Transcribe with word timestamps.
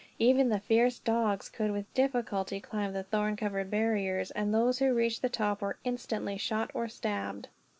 Even 0.17 0.49
the 0.49 0.59
fierce 0.59 0.97
dogs 0.97 1.47
could 1.47 1.69
with 1.69 1.93
difficulty 1.93 2.59
climb 2.59 2.91
the 2.93 3.03
thorn 3.03 3.35
covered 3.35 3.69
barriers, 3.69 4.31
and 4.31 4.51
those 4.51 4.79
who 4.79 4.95
reached 4.95 5.21
the 5.21 5.29
top 5.29 5.61
were 5.61 5.77
instantly 5.83 6.39
shot, 6.39 6.71
or 6.73 6.87
stabbed. 6.89 7.49